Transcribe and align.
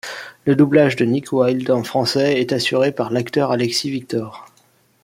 Le 0.45 0.55
doublage 0.55 0.95
de 0.95 1.05
Nick 1.05 1.31
Wilde 1.31 1.69
en 1.69 1.83
français 1.83 2.39
est 2.41 2.53
assuré 2.53 2.91
par 2.91 3.11
l'acteur 3.11 3.51
Alexis 3.51 3.91
Victor. 3.91 4.47